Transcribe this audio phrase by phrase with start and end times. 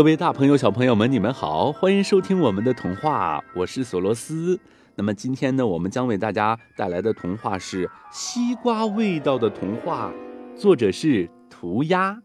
[0.00, 4.58] 各位大朋友、小朋友们，你们好，欢迎收听我们的童话，我是索罗斯。
[4.94, 10.10] 那么今天呢，我们将为大家带来的童话是《西瓜味道的童话》，
[10.58, 12.22] 作者是涂鸦。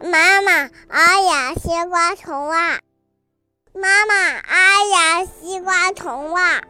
[0.00, 2.80] 妈妈，哎呀，西瓜童话！
[3.72, 4.14] 妈妈，
[4.48, 4.56] 哎
[4.92, 6.60] 呀，西瓜童话！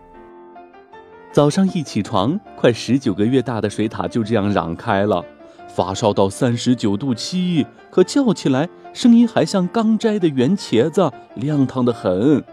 [1.33, 5.25] 早上一起床，快十九个月大的水獭就这样嚷开了。
[5.75, 12.45] 发烧到三十九度七，可叫起来声音还像刚摘的圆茄子，亮堂的很。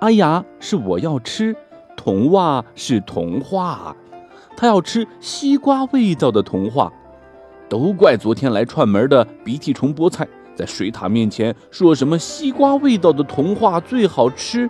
[0.00, 1.56] 哎呀，是我要吃，
[1.96, 3.96] 童话是童话，
[4.54, 6.92] 他要吃西瓜味道的童话。
[7.70, 14.68] 都怪昨天来串门的鼻涕虫菠菜，在水獭面前说什么西瓜味道的童话最好吃，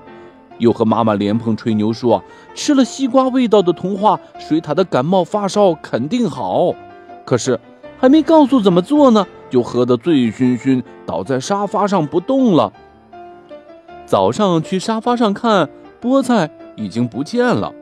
[0.58, 2.22] 又和妈妈莲蓬吹牛说
[2.54, 6.72] 吃了西瓜味道的童话，水獭的感冒发烧肯定好。
[7.24, 7.58] 可是，
[7.98, 12.72] 还没告诉怎么做呢，就喝得醉醺醺，倒在沙发上不动了。
[14.04, 15.68] 早上去沙发上看，
[16.00, 17.72] 菠菜已经不见了。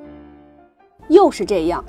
[1.09, 1.85] 又是这样，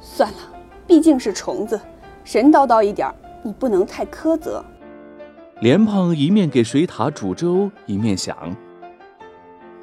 [0.00, 0.38] 算了，
[0.86, 1.80] 毕竟是虫子，
[2.22, 3.12] 神叨叨一点，
[3.42, 4.64] 你不能太苛责。
[5.60, 8.36] 莲蓬一面给水獭煮粥，一面想。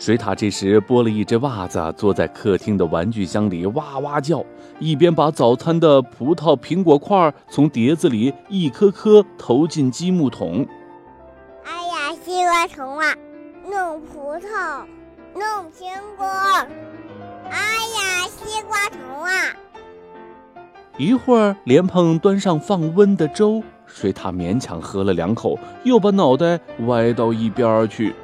[0.01, 4.43] 水獭这时剥了一只袜子，坐在客厅的玩具箱里哇哇叫，
[4.79, 10.65] 一边把早餐的葡萄、苹果块从碟子里一颗颗投进积木桶。
[11.63, 13.13] 哎呀，西瓜虫啊，
[13.69, 14.83] 弄葡萄，
[15.35, 16.25] 弄苹果。
[17.51, 17.59] 哎
[17.93, 19.55] 呀，西瓜虫啊！
[20.97, 28.15] 一会儿，莲蓬端上放温的粥，水獭勉强喝了两口，又把脑袋歪到一边去。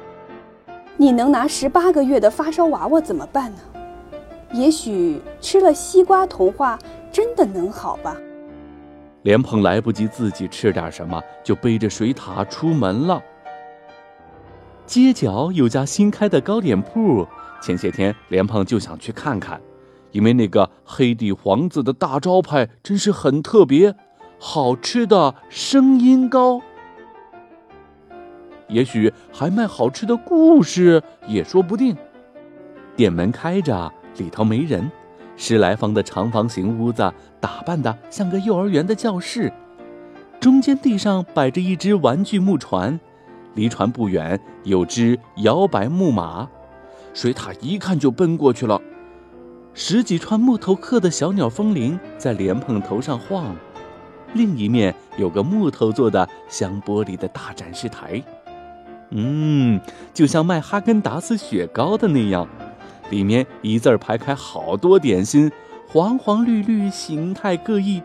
[1.00, 3.58] 你能拿十八个月的发烧娃娃怎么办呢？
[4.52, 6.76] 也许吃了西瓜童话
[7.12, 8.16] 真的能好吧。
[9.22, 13.22] 莲蓬来不及自己吃点什么，就背着水獭出门了。
[14.86, 17.24] 街角有家新开的糕点铺，
[17.62, 19.60] 前些天莲蓬就想去看看，
[20.10, 23.94] 因为那个黑底黄字的大招牌真是很特别，
[24.40, 26.60] 好吃的声音糕。
[28.68, 31.96] 也许还卖好吃的故事也说不定。
[32.94, 34.90] 店门开着，里头没人。
[35.36, 39.52] 十来方的长方形屋子，打扮的像个幼儿园的教室。
[40.40, 42.98] 中间地上摆着一只玩具木船，
[43.54, 46.48] 离船不远有只摇摆木马。
[47.14, 48.80] 水獭一看就奔过去了。
[49.74, 53.54] 十几串木头刻的小鸟风铃在莲蓬头上晃。
[54.34, 58.22] 另一面有个木头做的镶玻璃的大展示台。
[59.10, 59.80] 嗯，
[60.12, 62.46] 就像卖哈根达斯雪糕的那样，
[63.10, 65.50] 里面一字排开好多点心，
[65.86, 68.02] 黄黄绿绿，形态各异。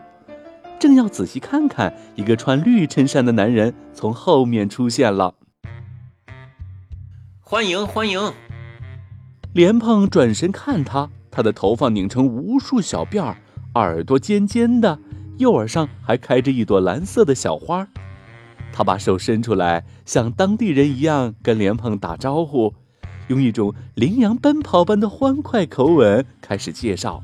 [0.78, 5.34] 正要仔细看看，一个穿绿衬衫的男人从后面出现了。
[7.40, 8.32] 欢迎欢迎！
[9.52, 13.36] 莲蓬转身看他，他的头发拧成无数小辫儿，
[13.74, 14.98] 耳朵尖尖的，
[15.38, 17.86] 右耳上还开着一朵蓝色的小花。
[18.76, 22.74] 他把手伸出来，像当地人一样跟莲蓬打招呼，
[23.28, 27.22] 用一种羚羊奔跑般的欢快口吻开始介绍：“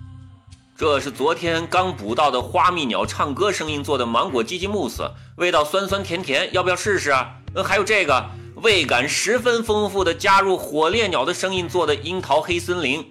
[0.79, 7.35] 这是昨天刚捕到的花蜜鸟唱歌声音做的芒果鸡精慕斯，味道酸酸甜甜，要不要试试啊？
[7.55, 8.31] 呃，还有这个
[8.63, 13.05] 味感十分丰富的加入火烈鸟的声音做的樱桃黑森林，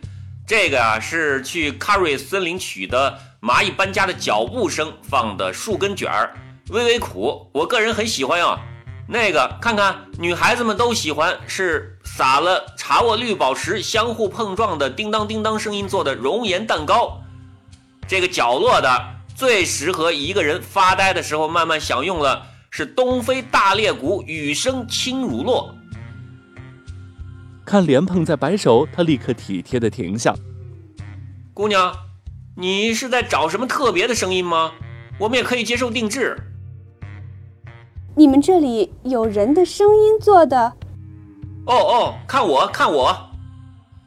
[0.48, 6.34] 这个啊是去卡瑞森林取的蚂蚁搬家的脚步声放的树根卷儿。”
[6.70, 8.60] 微微苦，我个人很喜欢啊。
[9.08, 17.20] 那个看看，女孩子们都喜欢，是撒了茶沃绿宝石相互碰撞的叮当叮当声音做的熔岩蛋糕。
[18.08, 18.90] 这个角落的
[19.36, 25.72] 最适合一个人发呆的时候慢慢享用了，是东非大裂谷雨声轻乳酪。
[27.66, 30.36] 看莲蓬在摆手，他立刻体贴的停下。
[31.52, 31.92] 姑娘，
[32.56, 34.72] 你是在找什么特别的声音吗？
[35.20, 36.38] 我们也可以接受定制。
[38.20, 40.74] 你们这里有人的声音做的？
[41.66, 43.30] 哦哦，看我，看我！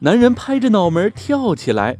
[0.01, 1.97] 男人拍着脑门跳起来。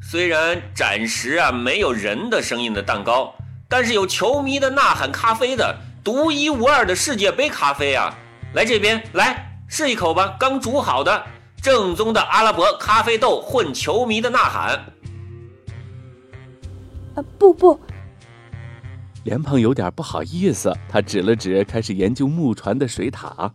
[0.00, 3.34] 虽然暂时啊没有人的声音的蛋糕，
[3.68, 8.14] 但是有球迷的呐喊咖啡的独一无二的世界杯咖啡啊！
[8.54, 11.22] 来这边来试一口吧，刚煮好的
[11.60, 14.82] 正宗的阿拉伯咖啡豆混球迷的呐喊。
[17.16, 17.78] 呃，不不。
[19.30, 23.52] 莲蓬有点不好意思，他指了指开始研究木船的水塔，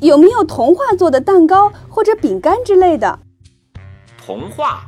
[0.00, 3.20] 有没有童话做的蛋糕或者饼干之类的？
[4.18, 4.84] 童话，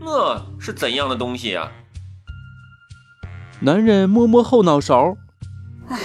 [0.00, 1.70] 那是怎样的东西呀？
[3.60, 5.16] 男人摸摸后脑勺，
[5.90, 5.96] 唉，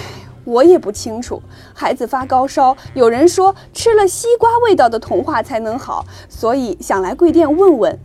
[0.44, 1.42] 我也不清楚。
[1.74, 8.00] 孩子发高烧，有人说吃了西瓜味道的童话才能好，所以想来贵店问问。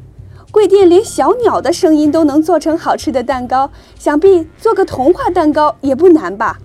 [0.57, 6.57] 贵店连小鸟的声音都能做成好吃的蛋糕，想必做个童话蛋糕也不难吧？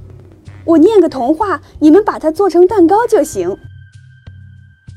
[0.64, 3.58] 我念个童话，你们把它做成蛋糕就行。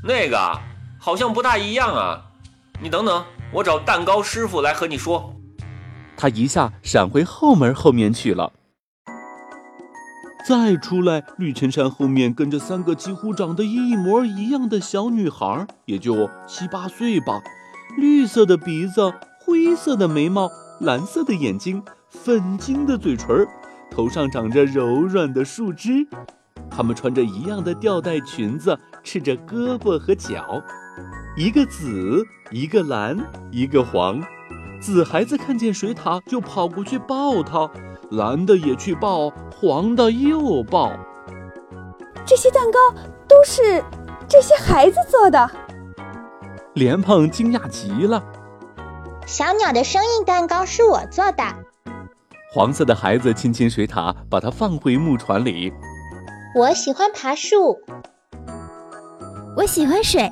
[0.04, 0.38] 那个
[0.96, 2.22] 好像不大一样啊！
[2.80, 3.24] 你等等，
[3.54, 5.34] 我找蛋糕师傅来和你说。
[6.16, 8.52] 他一下闪回后门后面去了。
[10.46, 17.42] 再出来，绿衬衫后面跟着三个几乎长得一模一样的小女孩，也就七八岁吧。
[17.96, 20.50] 绿色的鼻子，灰色的眉毛，
[20.80, 23.46] 蓝色的眼睛，粉晶的嘴唇，
[23.90, 26.06] 头上长着柔软的树枝。
[26.70, 30.60] 她们穿着一样的吊带裙子，赤着胳膊和脚，
[31.36, 33.16] 一个紫，一个蓝，
[33.50, 34.20] 一个黄。
[34.80, 37.70] 紫孩子看见水獭就跑过去抱它，
[38.10, 40.92] 蓝的也去抱，黄的又抱。
[42.26, 42.78] 这些蛋糕
[43.28, 43.82] 都是
[44.28, 45.50] 这些孩子做的。
[46.74, 48.22] 莲蓬惊讶极了。
[49.26, 51.44] 小鸟的声音蛋糕是我做的。
[52.52, 55.72] 黄色的孩子亲亲水獭，把它放回木船里。
[56.56, 57.78] 我喜欢爬树。
[59.56, 60.28] 我喜欢水，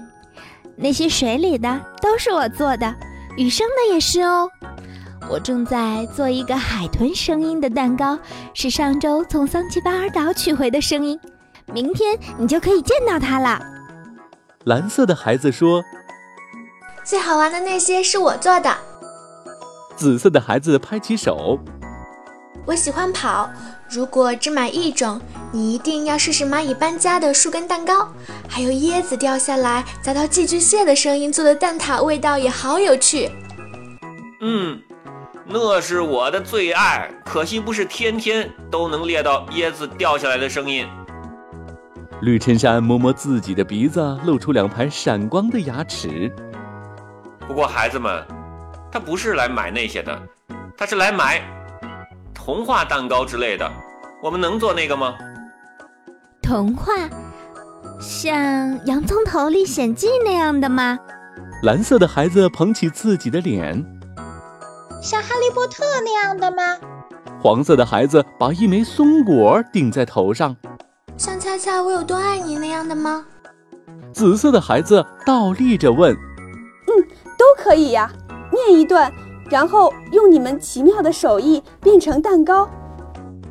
[0.77, 2.93] 那些水里的都是我做的，
[3.37, 4.49] 雨声的也是哦。
[5.31, 8.19] 我正在做一个海豚声音的蛋糕，
[8.53, 11.19] 是上周从桑奇巴尔岛取回的声音，
[11.73, 13.61] 明天你就可以见到它了。
[14.65, 15.81] 蓝色的孩子说。
[17.04, 18.75] 最好玩的那些是我做的。
[19.96, 21.58] 紫色的孩子拍起手。
[22.64, 23.49] 我喜欢跑。
[23.90, 25.20] 如果只买一种，
[25.50, 28.08] 你一定要试试蚂蚁搬家的树根蛋糕，
[28.49, 33.31] 还有椰子掉下来砸到寄居蟹的声音做的蛋挞，味道也好有趣。
[34.40, 34.81] 嗯，
[35.46, 40.87] 那是我的最爱，可惜不是天天都能猎到椰子掉下来的声音。
[42.22, 46.32] 绿衬衫摸摸自己的鼻子，露出两排闪光的牙齿。
[47.47, 48.25] 不过孩子们，
[48.91, 50.19] 他不是来买那些的，
[50.77, 51.43] 他是来买
[52.35, 53.71] 童话蛋糕之类的。
[54.23, 55.15] 我们能做那个吗？
[56.41, 56.93] 童话，
[58.00, 58.35] 像
[58.87, 60.99] 《洋葱头历险记》那样的吗？
[61.62, 63.75] 蓝色的孩子捧起自己的脸。
[65.03, 66.62] 像《哈利波特》那样的吗？
[67.41, 70.56] 黄色的孩子把一枚松果顶在头上。
[71.17, 73.25] 像《恰恰我有多爱你》那样的吗？
[74.12, 76.17] 紫色的孩子倒立着问。
[77.43, 78.09] 都可以呀，
[78.53, 79.12] 念一段，
[79.50, 82.71] 然后用你们奇妙的手艺变成蛋糕。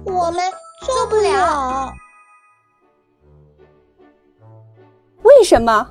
[0.05, 0.49] 我们
[0.85, 1.93] 做不了。
[5.23, 5.89] 为什么？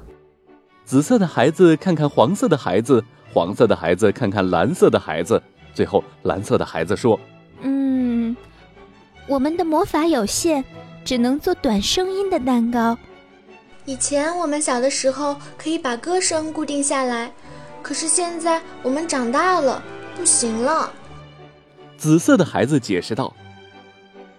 [0.87, 3.05] 紫色的孩子看看黄色的孩子，
[3.35, 5.43] 黄色的孩子看看蓝色的孩子，
[5.75, 7.21] 最后蓝色的孩子说
[7.61, 8.35] ：“嗯，
[9.29, 10.65] 我们的魔法有限，
[11.05, 12.97] 只能做短声音的蛋糕。
[13.85, 17.31] 以前我们小的时候可以把歌声固定下来。”
[17.83, 19.83] 可是现在我们长大了，
[20.17, 20.93] 不行了。
[21.97, 23.35] 紫色的孩子解释道：“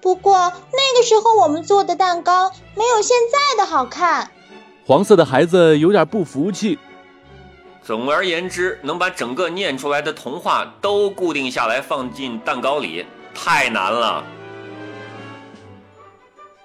[0.01, 4.31] 不过那个时候我们做的蛋糕没有现在的好看。”
[4.85, 6.79] 黄色的孩子有点不服气。
[7.83, 14.23] 总而言之，能把整个念出来的童话都固定下来放进蛋糕里，太难了。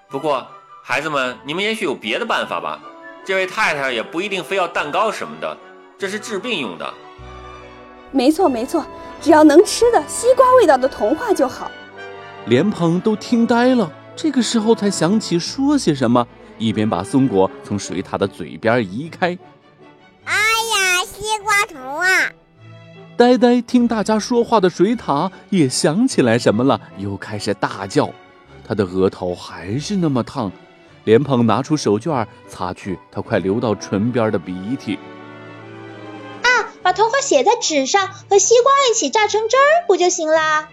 [0.09, 0.47] 不过，
[0.83, 2.81] 孩子们，你们也许有别的办法吧？
[3.25, 5.57] 这位太太也不一定非要蛋糕什么的。
[5.99, 6.93] 这是治病用的，
[8.13, 8.85] 没错没错，
[9.23, 11.71] 只要能吃的西瓜味道的童话就好。
[12.47, 16.27] 莲蓬都听呆了，这个时候才想起说些什么，
[16.59, 19.39] 一边把松果从水獭的嘴边移开。
[20.25, 22.07] 哎呀，西瓜童话！
[23.17, 28.11] 呆呆听大家说话的水獭也想起来什么了，又开始大叫。
[28.69, 30.53] 他的额头还是那么烫，
[31.05, 34.99] 莲蓬拿出手绢擦去他快流到唇边的鼻涕。
[36.87, 40.69] 把童话写在纸上，和西瓜一起榨成汁儿，不就行啦？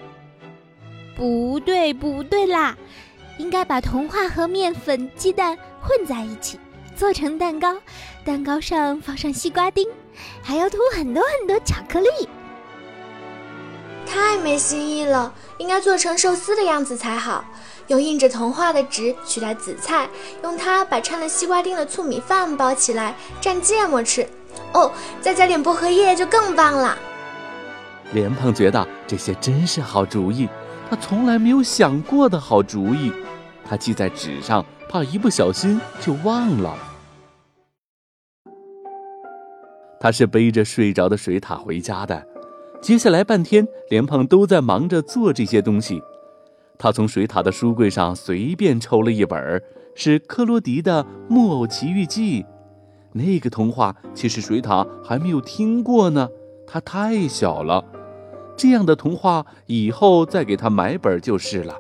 [1.16, 2.78] 不对，不对啦，
[3.40, 6.60] 应该把童话和面粉、鸡蛋混在一起，
[6.96, 7.76] 做成蛋糕。
[8.24, 9.90] 蛋糕上放上西瓜丁，
[10.44, 12.08] 还要涂很多很多巧克力。
[14.06, 17.44] 太没新意了，应该做成寿司的样子才好。
[17.88, 20.08] 用印着童话的纸取代紫菜，
[20.44, 24.30] 用它把掺了西瓜丁的醋米饭包起来，蘸芥末吃。
[24.74, 24.92] 哦，
[25.22, 26.98] 再加点薄荷叶就更棒了。
[28.14, 30.48] 莲蓬觉得这些真是好主意，
[30.90, 33.12] 他从来没有想过的好主意。
[33.66, 36.78] 他记在纸上，怕一不小心就忘了。
[40.00, 42.28] 他是背着睡着的水獭回家的。
[42.82, 46.02] 接下来半天，莲蓬都在忙着做这些东西。
[46.78, 49.64] 他从水塔的书柜上随便抽了一本，
[49.96, 52.44] 是克罗迪的《木偶奇遇记》。
[53.14, 56.30] 那个童话其实水獭还没有听过呢，
[56.68, 57.84] 它太小了。
[58.56, 61.76] 这样的童话以后再给他买本就是了。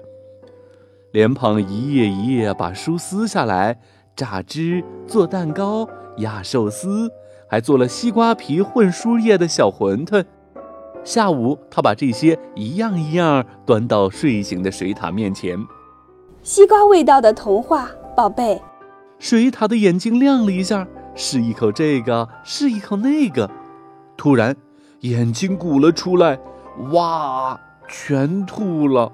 [1.12, 3.80] 莲蓬一页一页把书撕下来，
[4.16, 5.88] 榨汁做蛋糕、
[6.18, 7.12] 压寿司，
[7.48, 10.26] 还做了西瓜皮混书叶的小馄饨。
[11.04, 15.58] 下午，他把这些一样一样端到睡醒的水獭面前。
[16.42, 18.60] 西瓜味道的童话，宝贝。
[19.20, 23.50] 水獭的眼睛亮了一下，试一口这个，试一口那个。
[24.18, 24.56] 突然，
[25.02, 26.40] 眼睛鼓了出来，
[26.92, 29.12] 哇，全吐了。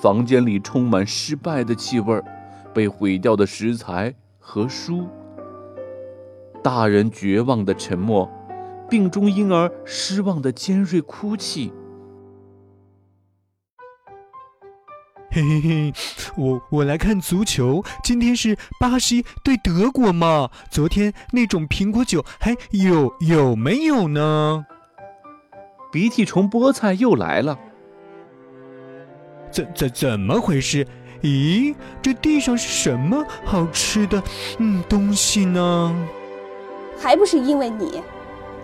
[0.00, 2.20] 房间里充满失败的气味，
[2.74, 5.06] 被毁掉的食材和书。
[6.62, 8.30] 大人绝望的沉默，
[8.88, 11.72] 病中婴儿失望的尖锐哭泣。
[15.34, 15.94] 嘿嘿嘿，
[16.36, 20.50] 我我来看足球，今天是巴西对德国嘛？
[20.70, 24.66] 昨天那种苹果酒还有有没有呢？
[25.90, 27.58] 鼻涕虫菠菜又来了。
[29.50, 30.86] 怎怎怎么回事？
[31.22, 34.22] 咦，这地上是什么好吃的
[34.58, 35.96] 嗯东西呢？
[36.98, 38.02] 还不是因为你，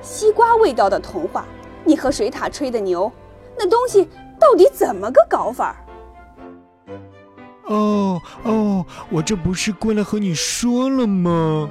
[0.02, 1.46] 西瓜味道的童话，
[1.82, 3.10] 你和水獭吹的牛，
[3.56, 4.06] 那东西
[4.38, 5.74] 到底怎么个搞法？
[7.68, 11.68] 哦哦，我这不是过来和你说了吗？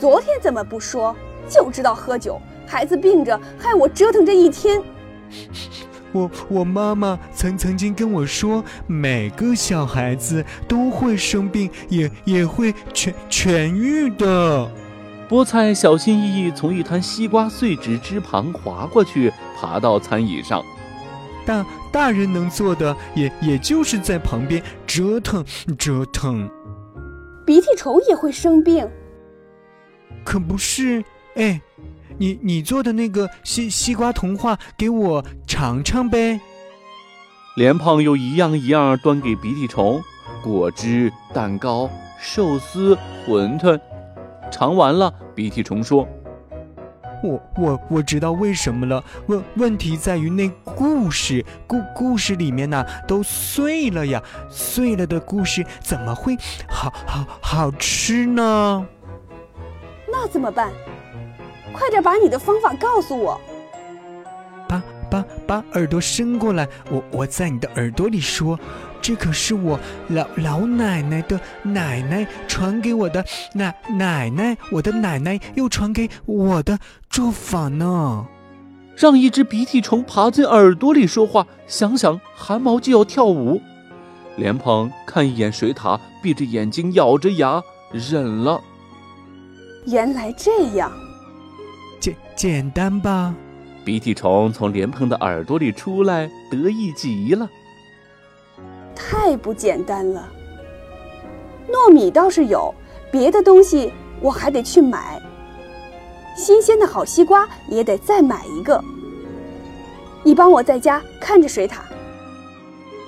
[0.00, 1.14] 昨天怎么不说？
[1.48, 4.82] 就知道喝酒，孩子病着，害我折腾这一天。
[6.12, 14.70] 我我妈妈曾曾经跟我说，每个小孩子都会生病，也也会痊痊愈的。
[15.28, 20.62] 菠菜小心翼翼从一滩西瓜碎纸之旁滑过去，爬到餐椅上。
[21.46, 25.44] 大大人能做的，也也就是在旁边折腾
[25.78, 26.48] 折腾。
[27.46, 28.88] 鼻涕虫也会生病，
[30.24, 31.04] 可不是？
[31.36, 31.60] 哎。
[32.16, 36.40] 你你做的那个西西瓜童话，给我尝尝呗。
[37.56, 40.00] 莲胖又一样一样端给鼻涕虫，
[40.40, 42.96] 果汁、蛋糕、寿司、
[43.26, 43.80] 馄饨，
[44.52, 46.06] 尝完了，鼻涕虫说
[47.24, 49.02] ：“我我我知道为什么了。
[49.26, 56.36] 问问题在于那故事故故事里面呢都碎了呀，碎了的故事怎么会
[56.68, 58.86] 好好好吃呢？
[60.06, 60.70] 那怎么办？”
[61.72, 63.40] 快点把你的方法告诉我！
[65.46, 68.58] 把耳朵伸过来，我我在你的耳朵里说，
[69.00, 73.24] 这可是我老老奶奶的奶奶传给我的
[73.54, 76.78] 奶奶奶，我的奶奶又传给我的
[77.10, 78.26] 做法呢。
[78.96, 83.60] 让一只鼻涕虫爬进耳朵里说话，想想汗毛就要跳舞。
[84.36, 88.60] 莲蓬看一眼水獭，闭着眼睛咬着牙忍了。
[89.86, 90.90] 原来这样。
[92.00, 93.34] 简简单吧？
[93.84, 97.48] 鼻涕虫从莲蓬的耳朵里出来，得意极了。
[98.94, 100.28] 太不简单了。
[101.68, 102.74] 糯米倒是有，
[103.12, 105.20] 别的东西我还得去买。
[106.36, 108.82] 新鲜的好西瓜也得再买一个。
[110.22, 111.74] 你帮我在家看着水獭。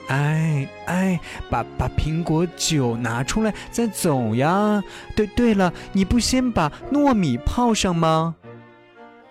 [0.09, 1.19] 哎哎，
[1.51, 4.83] 把把苹果酒拿出来再走呀。
[5.17, 8.37] 对对了，你不先把糯米泡上吗？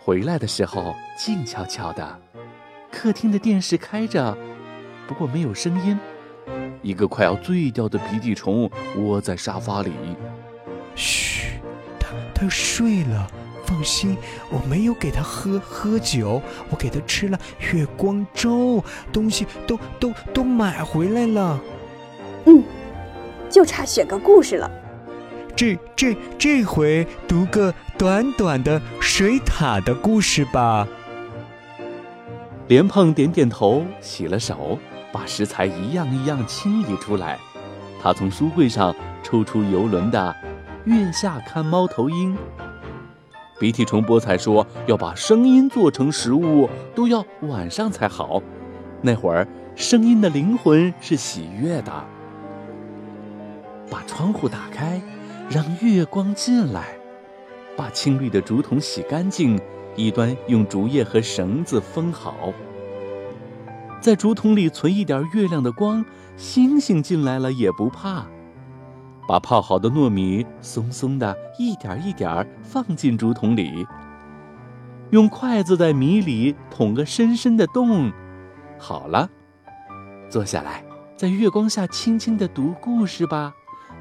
[0.04, 2.20] 回来的时候静悄悄的，
[2.92, 4.38] 客厅的电视开着，
[5.08, 5.98] 不过没有声音。
[6.82, 9.92] 一个快要醉掉的鼻涕虫窝在沙发里。
[10.94, 11.60] 嘘，
[11.98, 13.32] 他他睡了，
[13.66, 14.18] 放心，
[14.52, 17.40] 我没有给他喝喝酒，我给他吃了
[17.74, 21.60] 月光粥，东西都都都买回来了。
[22.46, 22.62] 嗯，
[23.50, 24.70] 就差选个故事了。
[25.56, 30.86] 这这这回读个短短的水獭的故事吧。
[32.68, 34.80] 莲蓬点点头，洗了手，
[35.12, 37.38] 把食材一样一样清理出来。
[38.02, 40.36] 他从书柜上抽出游轮的
[40.92, 42.36] 《月下看猫头鹰》。
[43.60, 48.42] 鼻涕虫菠菜说：“要把声音做成食物，都要晚上才好。
[49.02, 51.92] 那会儿，声音的灵魂是喜悦的。”
[53.92, 55.00] 把窗户打开。
[55.48, 56.98] 让月光进来，
[57.78, 59.62] 把青绿的竹筒洗干净，
[59.96, 62.54] 一端用竹叶和绳子封好。
[64.02, 66.06] 在竹筒里存一点月亮的光，
[66.38, 68.26] 星星进来了也不怕。
[69.28, 73.88] 把泡好的糯米松松的一点一点放进竹筒里，
[75.10, 78.12] 用筷子在米里捅个深深的洞。
[78.78, 79.28] 好了，
[80.30, 80.84] 坐下来，
[81.18, 83.52] 在月光下轻轻地读故事吧，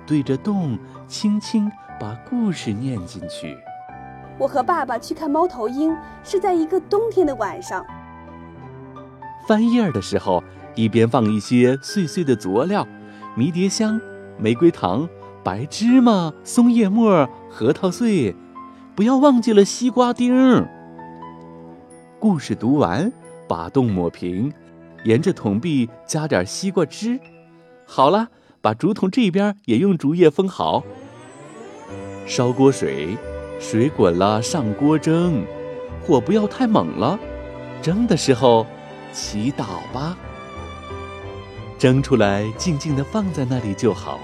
[0.06, 3.56] 对着洞轻轻把故事念进去。
[4.38, 7.85] 我和爸爸去看猫头鹰，是在一个冬天的晚上。
[9.47, 10.43] 翻页儿的时候，
[10.75, 12.87] 一边放一些碎碎的佐料，
[13.37, 14.00] 迷迭香、
[14.38, 15.09] 玫瑰糖、
[15.43, 18.35] 白芝麻、松叶末、核桃碎，
[18.97, 20.67] 不要忘记了西瓜丁。
[22.19, 23.12] 故事读完，
[23.47, 24.53] 把洞抹平，
[25.05, 27.21] 沿着桶壁加点西瓜汁。
[27.87, 28.29] 好了，
[28.61, 30.83] 把竹筒这边也用竹叶封好。
[32.26, 33.19] 烧锅水，
[33.66, 35.42] 水滚了上锅蒸，
[36.02, 37.18] 火不要太猛了。
[37.80, 38.66] 蒸的时候。
[39.11, 40.18] 祈祷吧，
[41.78, 44.18] 蒸出来静静地放在那里就好。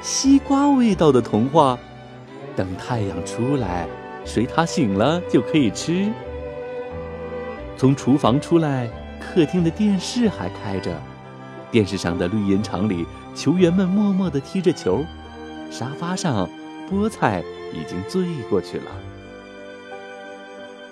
[0.00, 1.78] 西瓜味道的童话，
[2.56, 3.86] 等太阳出来，
[4.24, 6.10] 水獭醒了就可以吃。
[7.76, 8.88] 从厨房出来，
[9.20, 10.98] 客厅的电视还开着，
[11.70, 13.04] 电视上的绿茵场里，
[13.34, 15.04] 球员们默默地踢着球。
[15.70, 16.48] 沙发上，
[16.90, 18.90] 菠菜已经醉过去了。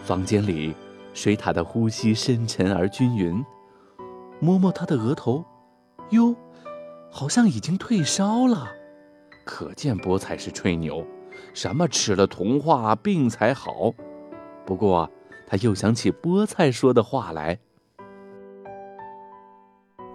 [0.03, 0.75] 房间里。
[1.15, 3.41] 水獭的呼吸深沉而均匀，
[4.41, 5.45] 摸摸它的额头，
[6.11, 6.35] 哟，
[7.09, 8.73] 好像已经退烧了，
[9.45, 11.07] 可见菠菜是吹牛，
[11.55, 13.95] 什么吃了童话病才好。
[14.67, 15.09] 不过
[15.47, 17.61] 他又想起菠菜说的话来：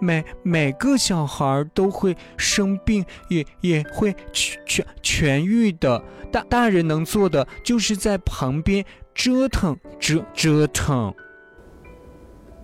[0.00, 6.02] 每每个小孩都会生病，也也会痊痊痊愈的。
[6.32, 8.84] 大大人能做的就是在旁边。
[9.12, 11.12] 折腾，折折腾。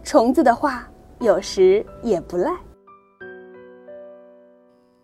[0.03, 0.89] 虫子的话
[1.21, 2.51] 有时也不赖。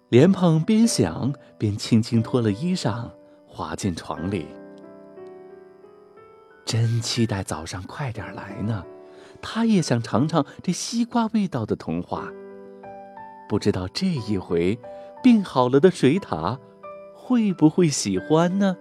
[0.09, 3.11] 莲蓬边想边轻轻脱了衣裳，
[3.47, 4.47] 滑进床里。
[6.65, 8.83] 真期待早上快点来呢，
[9.43, 12.33] 他也想尝尝这西瓜味道的童话。
[13.49, 14.79] 不知道这一回，
[15.23, 16.59] 病好了的水獭
[17.15, 18.77] 会不会喜欢呢？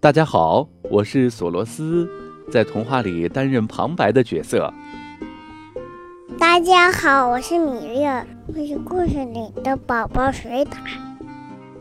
[0.00, 2.08] 大家好，我是索罗斯，
[2.50, 4.72] 在童话里担任旁白的角色。
[6.38, 8.04] 大家好，我是米粒，
[8.46, 10.76] 我是故事里的宝宝水獭。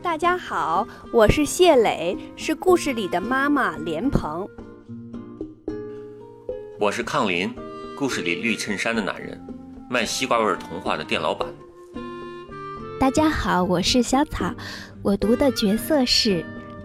[0.01, 4.47] 大家好，我是谢磊，是故事里的妈妈莲蓬。
[6.79, 7.53] 我是抗林，
[7.95, 9.39] 故事里绿衬衫的男人，
[9.89, 11.47] 卖西瓜味童话的店老板。
[12.99, 14.51] 大家好，我是小草，
[15.03, 16.43] 我读的角色是。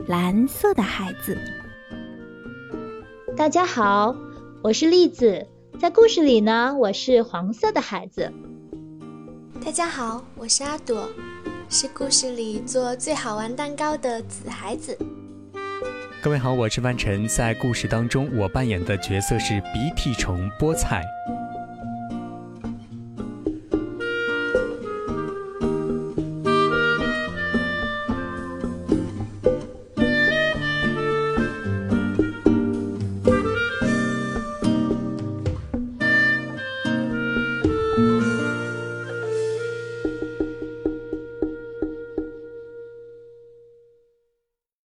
[0.09, 1.39] 蓝色的孩子。
[3.37, 4.17] 大家好，
[4.61, 5.47] 我是栗子，
[5.83, 8.33] 在故事里呢，我是黄色的孩子。
[9.65, 11.09] 大家好，我是阿朵，
[11.69, 14.97] 是故事里做最好玩蛋糕的紫孩子。
[16.23, 21.03] 各位好，我是范晨，在故事当中，我扮演的角色是鼻涕虫菠菜。